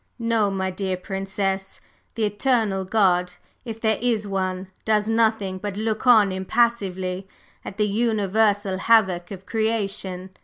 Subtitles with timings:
[0.17, 1.79] No, my dear Princess;
[2.15, 3.33] the 'Eternal God,'
[3.65, 7.27] if there is one, does nothing but look on impassively
[7.63, 10.31] at the universal havoc of creation.